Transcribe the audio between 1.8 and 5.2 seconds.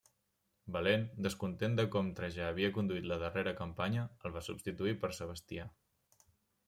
com Trajà havia conduït la darrera campanya, el va substituir per